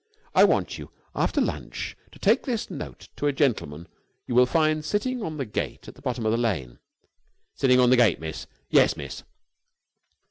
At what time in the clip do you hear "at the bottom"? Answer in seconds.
5.87-6.25